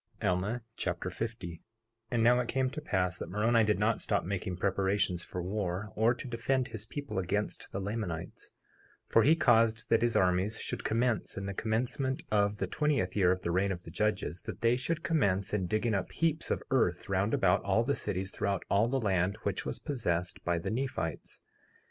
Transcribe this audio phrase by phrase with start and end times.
[0.19, 1.61] Alma Chapter 50 50:1
[2.09, 5.93] And now it came to pass that Moroni did not stop making preparations for war,
[5.95, 8.51] or to defend his people against the Lamanites;
[9.09, 13.31] for he caused that his armies should commence in the commencement of the twentieth year
[13.31, 16.63] of the reign of the judges, that they should commence in digging up heaps of
[16.71, 20.71] earth round about all the cities, throughout all the land which was possessed by the
[20.71, 21.43] Nephites.